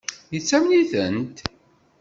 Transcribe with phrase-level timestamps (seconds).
[0.33, 1.37] Yettamen-itent?